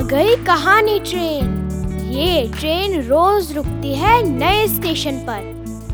[0.00, 1.70] कहानी ट्रेन।
[2.12, 5.42] ये ट्रेन रोज रुकती है नए स्टेशन पर।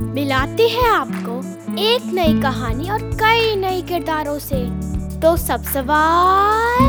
[0.01, 1.39] मिलाती है आपको
[1.81, 4.65] एक नई कहानी और कई नए किरदारों से।
[5.21, 6.81] तो सब सवार।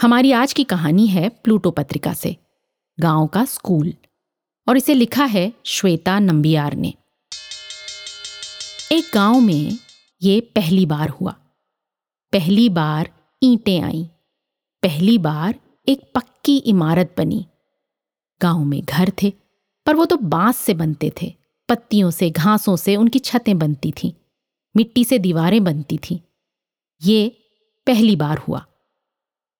[0.00, 2.36] हमारी आज की कहानी है प्लूटो पत्रिका से,
[3.00, 3.94] गाँव का स्कूल।
[4.68, 6.94] और इसे लिखा है श्वेता नंबियार ने।
[8.92, 9.78] एक गाँव में
[10.22, 11.32] ये पहली बार हुआ।
[12.32, 13.12] पहली बार
[13.42, 14.04] ईंटें आईं।
[14.82, 17.46] पहली बार एक पक्की इमारत बनी।
[18.42, 19.32] गाँव में घर थे,
[19.86, 21.34] पर वो तो बाँस से बनते थे।
[21.68, 24.12] पत्तियों से, घासों से उनकी छतें बनती थीं।
[24.76, 26.20] मिट्टी से दीवारें बनती थीं।
[27.02, 27.28] ये
[27.86, 28.66] पहली बार हुआ।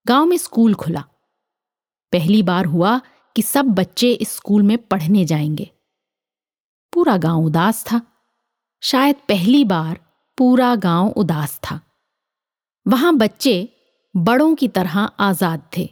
[0.06, 1.04] गाँव में स्कूल खुला।
[2.12, 3.00] पहली बार हुआ
[3.36, 5.70] कि सब बच्चे इस स्कूल में पढ़ने जाएँगे।
[6.92, 8.00] पूरा गाँव उदास था।
[8.82, 10.05] शायद पहली बार
[10.38, 11.80] पूरा गाँव उदास था।
[12.86, 13.68] वहाँ बच्चे
[14.14, 15.88] बड़ों की तरह आज़ाद थे।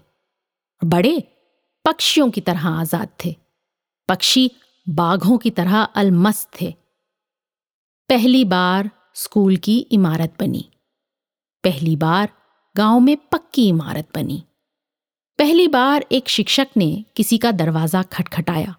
[0.82, 1.22] बड़े
[1.84, 3.34] पक्षियों की तरह आज़ाद थे।
[4.08, 4.50] पक्षी
[4.86, 6.74] बाघों की तरह अलमस्त थे।
[8.10, 10.64] पहली बार स्कूल की इमारत बनी।
[11.64, 12.28] पहली बार
[12.76, 14.42] गाँव में पक्की इमारत बनी।
[15.38, 18.74] पहली बार एक शिक्षक ने किसी का दरवाज़ा खटखटाया।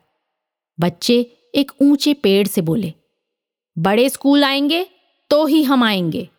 [0.78, 1.20] बच्चे
[1.56, 2.94] एक ऊँचे पेड़ से बोले,
[3.78, 4.88] बड़े स्कूल आएँगे?
[5.30, 6.30] तो ही हम आएँगे।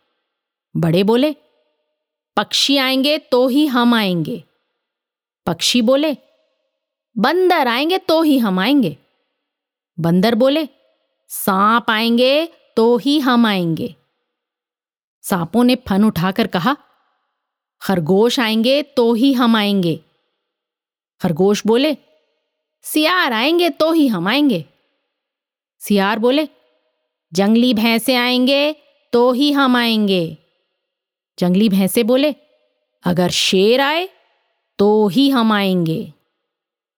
[0.76, 1.34] बड़े बोले,
[2.36, 4.42] पक्षी आएँगे तो ही हम आएँगे।
[5.46, 6.16] पक्षी बोले,
[7.16, 8.96] बंदर आएँगे तो ही हम आएँगे।
[9.98, 10.68] बंदर बोले,
[11.28, 13.94] सांप आएँगे तो ही हम आएँगे।
[15.22, 16.76] सांपों ने फन उठाकर कहा,
[17.82, 20.00] खरगोश आएँगे तो ही हम आएँगे।
[21.20, 21.96] खरगोश बोले,
[22.82, 24.64] सियार आएँगे तो ही हम आएँगे।
[25.80, 26.48] सियार बोले,
[27.32, 28.74] जंगली भैंसे आएँगे
[29.16, 30.36] तो ही हम आएँगे।
[31.38, 32.34] जंगली भैंसे बोले,
[33.04, 34.08] अगर शेर आए
[34.78, 36.12] तो ही हम आएँगे।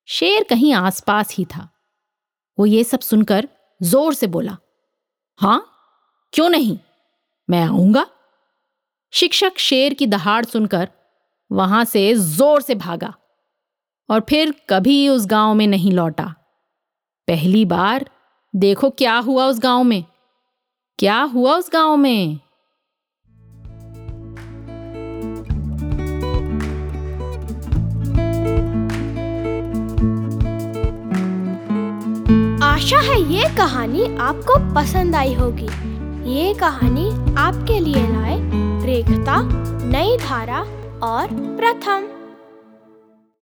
[0.09, 1.69] शेर कहीं आसपास ही था।
[2.59, 3.49] वो ये सब सुनकर
[3.83, 4.57] ज़ोर से बोला,
[5.37, 5.65] हाँ,
[6.33, 6.79] क्यों नहीं?
[7.51, 8.07] मैं आऊँगा।
[9.13, 10.89] शिक्षक शेर की दहाड़ सुनकर
[11.53, 13.15] वहाँ से ज़ोर से भागा
[14.09, 16.35] और फिर कभी उस गाँव में नहीं लौटा।
[17.29, 18.11] पहली बार
[18.55, 20.05] देखो क्या हुआ उस गाँव में।
[20.99, 22.35] क्या हुआ उस गाँव में?
[32.63, 35.69] आशा है ये कहानी आपको पसंद आई होगी।
[36.31, 38.39] ये कहानी आपके लिए लाए
[38.87, 39.41] रेखता,
[39.85, 40.61] नई धारा
[41.03, 42.18] और प्रथम।